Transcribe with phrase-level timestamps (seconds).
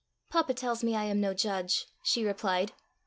[0.31, 2.71] "Papa tells me I am no judge," she replied.